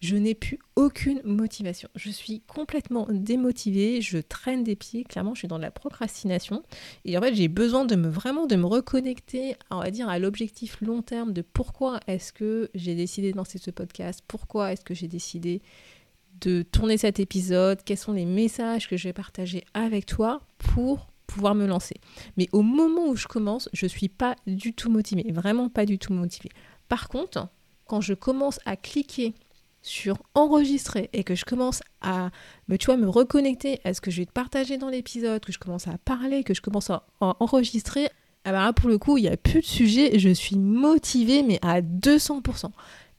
je 0.00 0.16
n'ai 0.16 0.34
plus 0.34 0.58
aucune 0.76 1.20
motivation. 1.24 1.88
Je 1.94 2.10
suis 2.10 2.40
complètement 2.40 3.06
démotivée, 3.10 4.00
je 4.00 4.18
traîne 4.18 4.64
des 4.64 4.76
pieds, 4.76 5.04
clairement 5.04 5.34
je 5.34 5.40
suis 5.40 5.48
dans 5.48 5.58
de 5.58 5.62
la 5.62 5.70
procrastination 5.70 6.62
et 7.04 7.16
en 7.16 7.20
fait 7.20 7.34
j'ai 7.34 7.48
besoin 7.48 7.84
de 7.84 7.96
me 7.96 8.08
vraiment 8.08 8.46
de 8.46 8.56
me 8.56 8.66
reconnecter, 8.66 9.56
on 9.70 9.80
va 9.80 9.90
dire 9.90 10.08
à 10.08 10.18
l'objectif 10.18 10.80
long 10.80 11.02
terme 11.02 11.32
de 11.32 11.42
pourquoi 11.42 12.00
est-ce 12.06 12.32
que 12.32 12.70
j'ai 12.74 12.94
décidé 12.94 13.32
de 13.32 13.36
lancer 13.36 13.58
ce 13.58 13.70
podcast, 13.70 14.22
pourquoi 14.26 14.72
est-ce 14.72 14.84
que 14.84 14.94
j'ai 14.94 15.08
décidé 15.08 15.62
de 16.40 16.62
tourner 16.62 16.98
cet 16.98 17.20
épisode, 17.20 17.82
quels 17.84 17.96
sont 17.96 18.12
les 18.12 18.26
messages 18.26 18.88
que 18.88 18.96
je 18.96 19.08
vais 19.08 19.12
partager 19.12 19.64
avec 19.74 20.06
toi 20.06 20.42
pour 20.58 21.08
pouvoir 21.26 21.54
me 21.54 21.66
lancer. 21.66 21.96
Mais 22.36 22.48
au 22.52 22.62
moment 22.62 23.08
où 23.08 23.16
je 23.16 23.26
commence, 23.26 23.68
je 23.72 23.86
suis 23.86 24.08
pas 24.08 24.36
du 24.46 24.72
tout 24.72 24.90
motivée, 24.90 25.30
vraiment 25.32 25.68
pas 25.68 25.84
du 25.84 25.98
tout 25.98 26.12
motivée. 26.12 26.50
Par 26.88 27.08
contre, 27.08 27.48
quand 27.86 28.00
je 28.00 28.14
commence 28.14 28.58
à 28.64 28.76
cliquer 28.76 29.34
sur 29.82 30.18
enregistrer 30.34 31.08
et 31.12 31.22
que 31.22 31.36
je 31.36 31.44
commence 31.44 31.80
à 32.00 32.30
me, 32.68 32.76
tu 32.76 32.90
me 32.90 33.08
reconnecter 33.08 33.80
à 33.84 33.94
ce 33.94 34.00
que 34.00 34.10
je 34.10 34.18
vais 34.18 34.26
te 34.26 34.32
partager 34.32 34.78
dans 34.78 34.88
l'épisode, 34.88 35.44
que 35.44 35.52
je 35.52 35.58
commence 35.58 35.86
à 35.86 35.96
parler, 35.98 36.42
que 36.42 36.54
je 36.54 36.60
commence 36.60 36.90
à, 36.90 37.06
enregistrer, 37.20 38.08
ah 38.44 38.52
bah 38.52 38.64
là, 38.64 38.72
pour 38.72 38.88
le 38.88 38.98
coup, 38.98 39.16
il 39.16 39.22
n'y 39.22 39.28
a 39.28 39.36
plus 39.36 39.60
de 39.60 39.66
sujet, 39.66 40.18
je 40.18 40.28
suis 40.30 40.56
motivée, 40.56 41.42
mais 41.42 41.58
à 41.62 41.80
200%. 41.80 42.70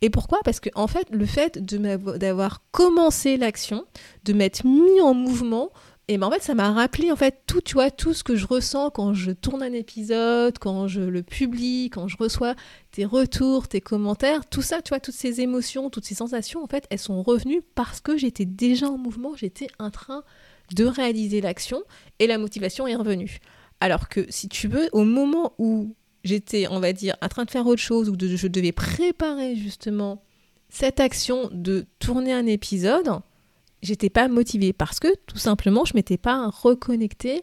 Et 0.01 0.09
pourquoi? 0.09 0.39
Parce 0.43 0.59
que 0.59 0.69
en 0.75 0.87
fait, 0.87 1.07
le 1.11 1.25
fait 1.25 1.57
d'avoir 1.57 2.61
commencé 2.71 3.37
l'action, 3.37 3.85
de 4.25 4.33
m'être 4.33 4.65
mis 4.65 5.01
en 5.01 5.13
mouvement, 5.13 5.71
et 6.09 6.17
ben 6.17 6.27
en 6.27 6.31
fait, 6.31 6.41
ça 6.41 6.55
m'a 6.55 6.71
rappelé 6.71 7.11
en 7.11 7.17
fait 7.17 7.41
tout, 7.47 7.59
tu 7.59 7.73
vois, 7.73 7.91
tout 7.91 8.13
ce 8.13 8.23
que 8.23 8.37
je 8.37 8.47
ressens 8.47 8.91
quand 8.91 9.13
je 9.13 9.31
tourne 9.31 9.61
un 9.61 9.73
épisode, 9.73 10.57
quand 10.57 10.87
je 10.87 11.01
le 11.01 11.21
publie, 11.21 11.89
quand 11.89 12.07
je 12.07 12.15
reçois 12.15 12.55
tes 12.91 13.03
retours, 13.03 13.67
tes 13.67 13.81
commentaires, 13.81 14.45
tout 14.45 14.61
ça, 14.61 14.81
tu 14.81 14.89
vois, 14.89 15.01
toutes 15.01 15.15
ces 15.15 15.41
émotions, 15.41 15.89
toutes 15.89 16.05
ces 16.05 16.15
sensations, 16.15 16.63
en 16.63 16.67
fait, 16.67 16.85
elles 16.89 16.99
sont 16.99 17.21
revenues 17.23 17.61
parce 17.75 17.99
que 17.99 18.15
j'étais 18.15 18.45
déjà 18.45 18.87
en 18.87 18.97
mouvement, 18.97 19.35
j'étais 19.35 19.67
en 19.79 19.91
train 19.91 20.23
de 20.73 20.85
réaliser 20.85 21.41
l'action 21.41 21.83
et 22.19 22.27
la 22.27 22.37
motivation 22.37 22.87
est 22.87 22.95
revenue. 22.95 23.39
Alors 23.81 24.07
que 24.07 24.25
si 24.29 24.47
tu 24.47 24.69
veux, 24.69 24.87
au 24.93 25.03
moment 25.03 25.53
où 25.57 25.93
j'étais, 26.23 26.67
on 26.69 26.79
va 26.79 26.93
dire, 26.93 27.17
en 27.21 27.27
train 27.27 27.43
de 27.43 27.51
faire 27.51 27.67
autre 27.67 27.81
chose 27.81 28.09
ou 28.09 28.15
de, 28.15 28.33
je 28.33 28.47
devais 28.47 28.71
préparer 28.71 29.57
justement 29.57 30.23
cette 30.69 31.01
action 31.01 31.49
de 31.51 31.85
tourner 31.99 32.33
un 32.33 32.45
épisode, 32.45 33.09
j'étais 33.87 34.09
pas 34.09 34.27
motivée 34.27 34.73
parce 34.73 34.99
que 34.99 35.07
tout 35.25 35.37
simplement 35.37 35.85
je 35.85 35.93
m'étais 35.95 36.17
pas 36.17 36.49
reconnectée 36.49 37.41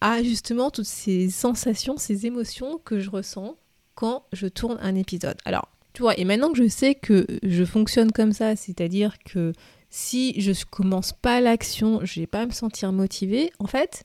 à 0.00 0.22
justement 0.22 0.70
toutes 0.70 0.86
ces 0.86 1.30
sensations, 1.30 1.96
ces 1.96 2.26
émotions 2.26 2.78
que 2.84 2.98
je 3.00 3.10
ressens 3.10 3.56
quand 3.94 4.24
je 4.32 4.46
tourne 4.46 4.78
un 4.80 4.94
épisode. 4.94 5.36
Alors, 5.44 5.68
tu 5.92 6.02
vois, 6.02 6.18
et 6.18 6.24
maintenant 6.24 6.50
que 6.50 6.58
je 6.58 6.68
sais 6.68 6.94
que 6.94 7.26
je 7.42 7.64
fonctionne 7.64 8.10
comme 8.12 8.32
ça, 8.32 8.56
c'est-à-dire 8.56 9.18
que 9.24 9.52
si 9.90 10.40
je 10.40 10.52
commence 10.64 11.12
pas 11.12 11.40
l'action, 11.40 12.00
je 12.02 12.20
vais 12.20 12.26
pas 12.26 12.46
me 12.46 12.50
sentir 12.50 12.92
motivée. 12.92 13.52
En 13.58 13.66
fait, 13.66 14.04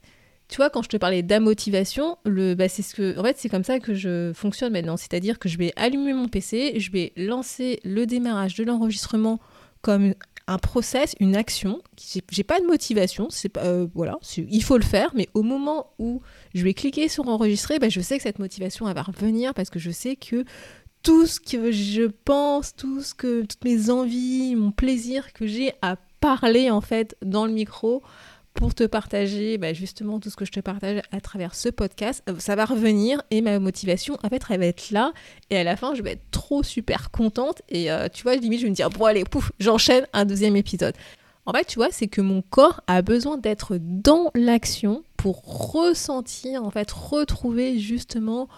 tu 0.49 0.57
vois, 0.57 0.69
quand 0.69 0.81
je 0.81 0.89
te 0.89 0.97
parlais 0.97 1.23
d'amotivation, 1.23 2.17
le, 2.25 2.55
bah, 2.55 2.67
c'est 2.67 2.81
ce 2.81 2.93
que, 2.93 3.17
en 3.17 3.23
fait, 3.23 3.37
c'est 3.37 3.49
comme 3.49 3.63
ça 3.63 3.79
que 3.79 3.93
je 3.93 4.33
fonctionne 4.33 4.73
maintenant. 4.73 4.97
C'est-à-dire 4.97 5.39
que 5.39 5.47
je 5.47 5.57
vais 5.57 5.71
allumer 5.77 6.13
mon 6.13 6.27
PC, 6.27 6.79
je 6.79 6.91
vais 6.91 7.13
lancer 7.15 7.79
le 7.85 8.05
démarrage 8.05 8.55
de 8.55 8.65
l'enregistrement 8.65 9.39
comme 9.81 10.13
un 10.47 10.57
process, 10.57 11.13
une 11.19 11.35
action. 11.35 11.81
J'ai 12.31 12.43
pas 12.43 12.59
de 12.59 12.65
motivation, 12.65 13.27
c'est 13.29 13.49
pas 13.49 13.65
euh, 13.65 13.87
voilà, 13.93 14.17
il 14.37 14.63
faut 14.63 14.77
le 14.77 14.83
faire, 14.83 15.11
mais 15.13 15.27
au 15.33 15.43
moment 15.43 15.91
où 15.99 16.21
je 16.53 16.63
vais 16.63 16.73
cliquer 16.73 17.09
sur 17.09 17.27
enregistrer, 17.27 17.79
ben, 17.79 17.91
je 17.91 18.01
sais 18.01 18.17
que 18.17 18.23
cette 18.23 18.39
motivation 18.39 18.91
va 18.91 19.01
revenir 19.01 19.53
parce 19.53 19.69
que 19.69 19.79
je 19.79 19.91
sais 19.91 20.15
que 20.15 20.45
tout 21.03 21.27
ce 21.27 21.39
que 21.39 21.71
je 21.71 22.03
pense, 22.03 22.75
tout 22.75 23.01
ce 23.01 23.13
que 23.13 23.41
toutes 23.41 23.63
mes 23.63 23.89
envies, 23.89 24.55
mon 24.55 24.71
plaisir 24.71 25.33
que 25.33 25.45
j'ai 25.45 25.73
à 25.81 25.97
parler 26.19 26.71
en 26.71 26.81
fait 26.81 27.15
dans 27.21 27.45
le 27.45 27.51
micro, 27.51 28.01
pour 28.57 28.73
te 28.73 28.83
partager 28.83 29.59
bah, 29.59 29.71
justement 29.71 30.19
tout 30.19 30.31
ce 30.31 30.35
que 30.35 30.43
je 30.43 30.51
te 30.51 30.59
partage 30.59 30.99
à 31.11 31.21
travers 31.21 31.53
ce 31.53 31.69
podcast. 31.69 32.23
Euh, 32.27 32.33
ça 32.39 32.55
va 32.55 32.65
revenir 32.65 33.21
et 33.29 33.41
ma 33.41 33.59
motivation, 33.59 34.17
en 34.23 34.29
fait, 34.29 34.41
elle 34.49 34.59
va 34.59 34.65
être 34.65 34.89
là. 34.89 35.13
Et 35.51 35.57
à 35.57 35.63
la 35.63 35.75
fin, 35.75 35.93
je 35.93 36.01
vais 36.01 36.13
être 36.13 36.31
trop 36.31 36.63
super 36.63 37.11
contente. 37.11 37.61
Et 37.69 37.91
euh, 37.91 38.07
tu 38.11 38.23
vois, 38.23 38.35
limite, 38.35 38.59
je 38.59 38.65
vais 38.65 38.71
me 38.71 38.75
dire, 38.75 38.89
bon, 38.89 39.05
allez, 39.05 39.23
pouf, 39.25 39.51
j'enchaîne 39.59 40.07
un 40.11 40.25
deuxième 40.25 40.55
épisode. 40.55 40.95
En 41.45 41.53
fait, 41.53 41.65
tu 41.65 41.75
vois, 41.75 41.89
c'est 41.91 42.07
que 42.07 42.19
mon 42.19 42.41
corps 42.41 42.81
a 42.87 43.03
besoin 43.03 43.37
d'être 43.37 43.77
dans 43.79 44.31
l'action 44.33 45.03
pour 45.17 45.71
ressentir, 45.73 46.63
en 46.63 46.71
fait, 46.71 46.91
retrouver 46.91 47.77
justement 47.77 48.49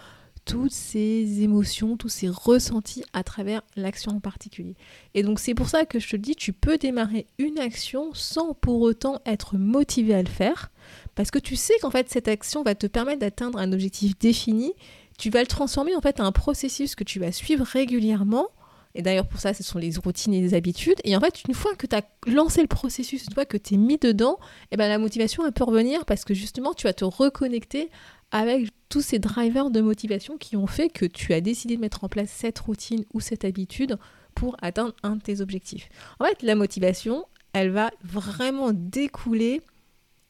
toutes 0.49 0.71
ces 0.71 1.43
émotions, 1.43 1.95
tous 1.95 2.09
ces 2.09 2.27
ressentis 2.27 3.03
à 3.13 3.23
travers 3.23 3.61
l'action 3.75 4.13
en 4.13 4.19
particulier. 4.19 4.75
Et 5.13 5.21
donc 5.21 5.39
c'est 5.39 5.53
pour 5.53 5.69
ça 5.69 5.85
que 5.85 5.99
je 5.99 6.09
te 6.09 6.15
dis, 6.15 6.35
tu 6.35 6.53
peux 6.53 6.79
démarrer 6.79 7.27
une 7.37 7.59
action 7.59 8.13
sans 8.15 8.55
pour 8.55 8.81
autant 8.81 9.21
être 9.27 9.57
motivé 9.57 10.15
à 10.15 10.23
le 10.23 10.29
faire, 10.29 10.71
parce 11.13 11.29
que 11.29 11.37
tu 11.37 11.55
sais 11.55 11.75
qu'en 11.81 11.91
fait 11.91 12.09
cette 12.09 12.27
action 12.27 12.63
va 12.63 12.73
te 12.73 12.87
permettre 12.87 13.19
d'atteindre 13.19 13.59
un 13.59 13.71
objectif 13.73 14.17
défini, 14.17 14.73
tu 15.19 15.29
vas 15.29 15.41
le 15.41 15.47
transformer 15.47 15.95
en 15.95 16.01
fait 16.01 16.19
en 16.19 16.25
un 16.25 16.31
processus 16.31 16.95
que 16.95 17.03
tu 17.03 17.19
vas 17.19 17.31
suivre 17.31 17.63
régulièrement. 17.63 18.47
Et 18.95 19.01
d'ailleurs, 19.01 19.27
pour 19.27 19.39
ça, 19.39 19.53
ce 19.53 19.63
sont 19.63 19.77
les 19.77 19.91
routines 20.03 20.33
et 20.33 20.41
les 20.41 20.53
habitudes. 20.53 20.99
Et 21.03 21.15
en 21.15 21.19
fait, 21.19 21.43
une 21.47 21.53
fois 21.53 21.75
que 21.75 21.85
tu 21.85 21.95
as 21.95 22.01
lancé 22.27 22.61
le 22.61 22.67
processus, 22.67 23.25
une 23.25 23.33
fois 23.33 23.45
que 23.45 23.57
tu 23.57 23.75
es 23.75 23.77
mis 23.77 23.97
dedans, 23.97 24.37
et 24.39 24.67
eh 24.71 24.77
ben, 24.77 24.89
la 24.89 24.97
motivation, 24.97 25.45
elle 25.45 25.51
peut 25.51 25.63
revenir 25.63 26.05
parce 26.05 26.25
que 26.25 26.33
justement, 26.33 26.73
tu 26.73 26.87
vas 26.87 26.93
te 26.93 27.05
reconnecter 27.05 27.89
avec 28.31 28.69
tous 28.89 29.01
ces 29.01 29.19
drivers 29.19 29.69
de 29.69 29.81
motivation 29.81 30.37
qui 30.37 30.55
ont 30.55 30.67
fait 30.67 30.89
que 30.89 31.05
tu 31.05 31.33
as 31.33 31.41
décidé 31.41 31.75
de 31.75 31.81
mettre 31.81 32.03
en 32.03 32.09
place 32.09 32.29
cette 32.29 32.59
routine 32.59 33.05
ou 33.13 33.19
cette 33.19 33.45
habitude 33.45 33.97
pour 34.35 34.55
atteindre 34.61 34.95
un 35.03 35.15
de 35.15 35.21
tes 35.21 35.41
objectifs. 35.41 35.89
En 36.19 36.25
fait, 36.25 36.41
la 36.41 36.55
motivation, 36.55 37.25
elle 37.53 37.69
va 37.69 37.91
vraiment 38.03 38.71
découler 38.73 39.61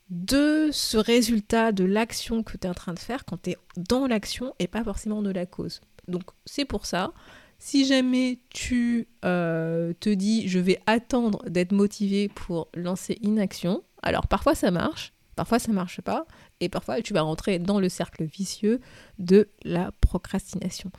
de 0.09 0.69
ce 0.71 0.97
résultat 0.97 1.71
de 1.71 1.83
l'action 1.83 2.43
que 2.43 2.57
tu 2.57 2.65
es 2.65 2.69
en 2.69 2.73
train 2.73 2.93
de 2.93 2.99
faire 2.99 3.25
quand 3.25 3.43
tu 3.43 3.51
es 3.51 3.57
dans 3.77 4.07
l'action 4.07 4.55
et 4.59 4.67
pas 4.67 4.83
forcément 4.83 5.21
de 5.21 5.29
la 5.29 5.45
cause. 5.45 5.81
Donc 6.07 6.23
c'est 6.45 6.65
pour 6.65 6.85
ça, 6.85 7.13
si 7.59 7.85
jamais 7.85 8.39
tu 8.49 9.07
euh, 9.25 9.93
te 9.99 10.09
dis 10.09 10.47
je 10.47 10.59
vais 10.59 10.79
attendre 10.87 11.43
d'être 11.47 11.73
motivé 11.73 12.29
pour 12.29 12.69
lancer 12.73 13.19
une 13.21 13.37
action, 13.37 13.83
alors 14.01 14.27
parfois 14.27 14.55
ça 14.55 14.71
marche, 14.71 15.13
parfois 15.35 15.59
ça 15.59 15.71
marche 15.71 16.01
pas, 16.01 16.25
et 16.61 16.69
parfois 16.69 17.01
tu 17.01 17.13
vas 17.13 17.21
rentrer 17.21 17.59
dans 17.59 17.79
le 17.79 17.89
cercle 17.89 18.23
vicieux 18.23 18.79
de 19.19 19.49
la 19.63 19.91
procrastination. 20.01 20.91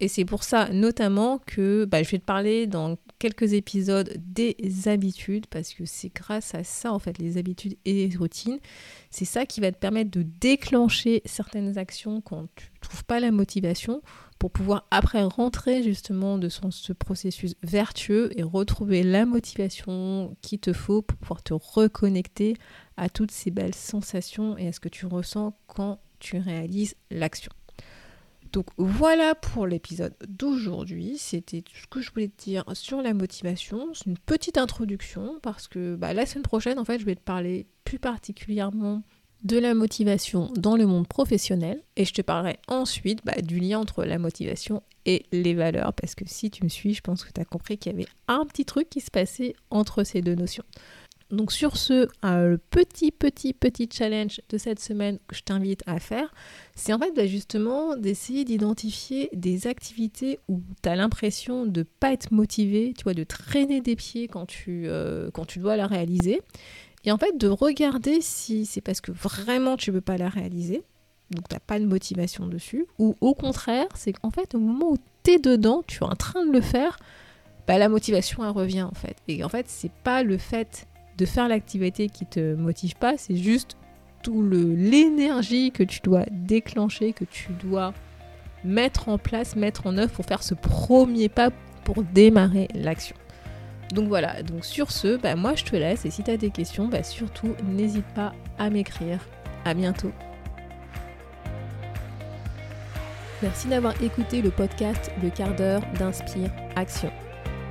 Et 0.00 0.08
c'est 0.08 0.24
pour 0.24 0.44
ça 0.44 0.70
notamment 0.70 1.38
que 1.46 1.84
bah, 1.84 2.02
je 2.02 2.10
vais 2.10 2.18
te 2.18 2.24
parler 2.24 2.66
dans 2.66 2.96
quelques 3.18 3.52
épisodes 3.52 4.14
des 4.18 4.56
habitudes, 4.86 5.46
parce 5.46 5.74
que 5.74 5.84
c'est 5.84 6.12
grâce 6.12 6.54
à 6.54 6.64
ça, 6.64 6.92
en 6.92 6.98
fait, 6.98 7.18
les 7.18 7.36
habitudes 7.36 7.76
et 7.84 8.08
les 8.08 8.16
routines, 8.16 8.58
c'est 9.10 9.26
ça 9.26 9.44
qui 9.44 9.60
va 9.60 9.70
te 9.70 9.78
permettre 9.78 10.10
de 10.10 10.22
déclencher 10.22 11.20
certaines 11.26 11.76
actions 11.76 12.22
quand 12.22 12.48
tu 12.56 12.70
ne 12.74 12.80
trouves 12.80 13.04
pas 13.04 13.20
la 13.20 13.30
motivation 13.30 14.00
pour 14.40 14.50
pouvoir 14.50 14.86
après 14.90 15.22
rentrer 15.22 15.82
justement 15.82 16.38
de 16.38 16.48
ce 16.48 16.92
processus 16.94 17.54
vertueux 17.62 18.30
et 18.36 18.42
retrouver 18.42 19.02
la 19.02 19.26
motivation 19.26 20.34
qu'il 20.40 20.58
te 20.58 20.72
faut 20.72 21.02
pour 21.02 21.18
pouvoir 21.18 21.42
te 21.42 21.52
reconnecter 21.52 22.56
à 22.96 23.10
toutes 23.10 23.32
ces 23.32 23.50
belles 23.50 23.74
sensations 23.74 24.56
et 24.56 24.66
à 24.66 24.72
ce 24.72 24.80
que 24.80 24.88
tu 24.88 25.04
ressens 25.04 25.54
quand 25.66 26.00
tu 26.20 26.38
réalises 26.38 26.96
l'action. 27.10 27.52
Donc 28.52 28.66
voilà 28.78 29.34
pour 29.34 29.66
l'épisode 29.66 30.14
d'aujourd'hui. 30.26 31.18
C'était 31.18 31.62
ce 31.74 31.86
que 31.86 32.00
je 32.00 32.10
voulais 32.10 32.28
te 32.28 32.42
dire 32.42 32.64
sur 32.72 33.02
la 33.02 33.12
motivation. 33.12 33.92
C'est 33.92 34.06
une 34.06 34.18
petite 34.18 34.56
introduction 34.56 35.38
parce 35.42 35.68
que 35.68 35.96
bah, 35.96 36.14
la 36.14 36.24
semaine 36.24 36.44
prochaine, 36.44 36.78
en 36.78 36.86
fait, 36.86 36.98
je 36.98 37.04
vais 37.04 37.14
te 37.14 37.20
parler 37.20 37.66
plus 37.84 37.98
particulièrement 37.98 39.02
de 39.42 39.58
la 39.58 39.74
motivation 39.74 40.50
dans 40.56 40.76
le 40.76 40.86
monde 40.86 41.08
professionnel 41.08 41.82
et 41.96 42.04
je 42.04 42.12
te 42.12 42.22
parlerai 42.22 42.58
ensuite 42.68 43.20
bah, 43.24 43.40
du 43.42 43.58
lien 43.58 43.78
entre 43.78 44.04
la 44.04 44.18
motivation 44.18 44.82
et 45.06 45.24
les 45.32 45.54
valeurs 45.54 45.92
parce 45.94 46.14
que 46.14 46.24
si 46.26 46.50
tu 46.50 46.64
me 46.64 46.68
suis, 46.68 46.94
je 46.94 47.00
pense 47.00 47.24
que 47.24 47.32
tu 47.32 47.40
as 47.40 47.44
compris 47.44 47.78
qu'il 47.78 47.92
y 47.92 47.94
avait 47.94 48.08
un 48.28 48.44
petit 48.44 48.64
truc 48.64 48.90
qui 48.90 49.00
se 49.00 49.10
passait 49.10 49.54
entre 49.70 50.04
ces 50.04 50.20
deux 50.20 50.34
notions. 50.34 50.64
Donc 51.30 51.52
sur 51.52 51.76
ce, 51.76 52.08
un 52.22 52.56
petit, 52.70 53.12
petit, 53.12 53.52
petit 53.52 53.88
challenge 53.92 54.40
de 54.48 54.58
cette 54.58 54.80
semaine 54.80 55.18
que 55.28 55.36
je 55.36 55.42
t'invite 55.42 55.82
à 55.86 56.00
faire, 56.00 56.34
c'est 56.74 56.92
en 56.92 56.98
fait 56.98 57.12
bah, 57.14 57.26
justement 57.26 57.96
d'essayer 57.96 58.44
d'identifier 58.44 59.30
des 59.32 59.68
activités 59.68 60.40
où 60.48 60.60
tu 60.82 60.88
as 60.88 60.96
l'impression 60.96 61.66
de 61.66 61.80
ne 61.80 61.84
pas 61.84 62.12
être 62.12 62.32
motivé, 62.32 62.94
tu 62.96 63.04
vois, 63.04 63.14
de 63.14 63.22
traîner 63.22 63.80
des 63.80 63.94
pieds 63.94 64.26
quand 64.26 64.46
tu, 64.46 64.84
euh, 64.86 65.30
quand 65.32 65.44
tu 65.44 65.60
dois 65.60 65.76
la 65.76 65.86
réaliser. 65.86 66.40
Et 67.04 67.12
en 67.12 67.16
fait, 67.16 67.36
de 67.36 67.48
regarder 67.48 68.20
si 68.20 68.66
c'est 68.66 68.80
parce 68.80 69.00
que 69.00 69.12
vraiment 69.12 69.76
tu 69.76 69.90
ne 69.90 69.96
veux 69.96 70.00
pas 70.00 70.18
la 70.18 70.28
réaliser, 70.28 70.82
donc 71.30 71.48
tu 71.48 71.54
n'as 71.54 71.60
pas 71.60 71.78
de 71.78 71.86
motivation 71.86 72.46
dessus, 72.46 72.86
ou 72.98 73.16
au 73.20 73.34
contraire, 73.34 73.86
c'est 73.94 74.12
qu'en 74.12 74.30
fait, 74.30 74.54
au 74.54 74.58
moment 74.58 74.92
où 74.92 74.96
tu 75.22 75.32
es 75.32 75.38
dedans, 75.38 75.82
tu 75.86 75.98
es 75.98 76.06
en 76.06 76.16
train 76.16 76.44
de 76.44 76.52
le 76.52 76.60
faire, 76.60 76.98
bah, 77.66 77.78
la 77.78 77.88
motivation, 77.88 78.44
elle 78.44 78.50
revient 78.50 78.82
en 78.82 78.94
fait. 78.94 79.16
Et 79.28 79.44
en 79.44 79.48
fait, 79.48 79.66
c'est 79.68 79.92
pas 80.02 80.22
le 80.22 80.38
fait 80.38 80.86
de 81.16 81.26
faire 81.26 81.48
l'activité 81.48 82.08
qui 82.08 82.26
te 82.26 82.54
motive 82.54 82.96
pas, 82.96 83.16
c'est 83.16 83.36
juste 83.36 83.76
tout 84.22 84.42
l'énergie 84.42 85.70
que 85.70 85.82
tu 85.82 86.00
dois 86.00 86.24
déclencher, 86.30 87.12
que 87.12 87.24
tu 87.24 87.52
dois 87.52 87.94
mettre 88.64 89.08
en 89.08 89.18
place, 89.18 89.56
mettre 89.56 89.86
en 89.86 89.96
œuvre 89.96 90.12
pour 90.12 90.24
faire 90.24 90.42
ce 90.42 90.54
premier 90.54 91.28
pas 91.28 91.50
pour 91.84 92.02
démarrer 92.02 92.68
l'action. 92.74 93.16
Donc 93.92 94.08
voilà, 94.08 94.42
donc 94.42 94.64
sur 94.64 94.92
ce, 94.92 95.16
bah 95.16 95.34
moi 95.34 95.54
je 95.54 95.64
te 95.64 95.74
laisse 95.74 96.04
et 96.04 96.10
si 96.10 96.22
tu 96.22 96.30
as 96.30 96.36
des 96.36 96.50
questions, 96.50 96.86
bah 96.86 97.02
surtout 97.02 97.54
n'hésite 97.64 98.06
pas 98.14 98.32
à 98.58 98.70
m'écrire. 98.70 99.18
À 99.64 99.74
bientôt. 99.74 100.12
Merci 103.42 103.68
d'avoir 103.68 104.00
écouté 104.02 104.42
le 104.42 104.50
podcast 104.50 105.10
Le 105.22 105.30
quart 105.30 105.54
d'heure 105.56 105.82
d'Inspire 105.98 106.50
Action. 106.76 107.10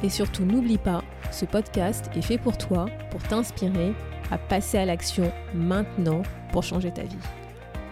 Et 0.03 0.09
surtout 0.09 0.43
n'oublie 0.43 0.77
pas, 0.77 1.03
ce 1.31 1.45
podcast 1.45 2.09
est 2.15 2.21
fait 2.21 2.37
pour 2.37 2.57
toi, 2.57 2.87
pour 3.11 3.21
t'inspirer 3.23 3.93
à 4.31 4.37
passer 4.37 4.77
à 4.77 4.85
l'action 4.85 5.31
maintenant 5.53 6.21
pour 6.51 6.63
changer 6.63 6.91
ta 6.91 7.03
vie. 7.03 7.17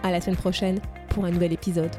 À 0.02 0.10
la 0.10 0.20
semaine 0.20 0.36
prochaine 0.36 0.80
pour 1.08 1.24
un 1.24 1.30
nouvel 1.30 1.52
épisode. 1.52 1.94